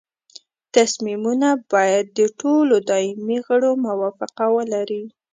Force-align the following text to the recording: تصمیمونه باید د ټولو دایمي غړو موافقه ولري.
تصمیمونه 0.75 1.49
باید 1.73 2.05
د 2.17 2.19
ټولو 2.41 2.75
دایمي 2.89 3.37
غړو 3.47 3.71
موافقه 3.85 4.45
ولري. 4.55 5.03